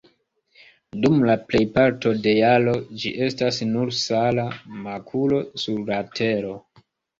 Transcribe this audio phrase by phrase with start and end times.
[1.03, 1.19] Dum
[1.49, 4.49] plejparto de jaro ĝi estas nur sala
[4.89, 6.59] makulo sur la tero.